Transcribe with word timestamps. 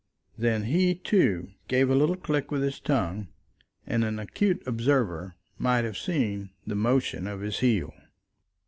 Then 0.35 0.63
he, 0.63 0.95
too, 0.95 1.51
gave 1.67 1.87
a 1.87 1.93
little 1.95 2.15
click 2.15 2.49
with 2.49 2.63
his 2.63 2.79
tongue, 2.79 3.27
and 3.85 4.03
an 4.03 4.17
acute 4.17 4.63
observer 4.65 5.35
might 5.59 5.83
have 5.85 5.95
seen 5.95 6.49
the 6.65 6.73
motion 6.73 7.27
of 7.27 7.41
his 7.41 7.59
heel. 7.59 7.93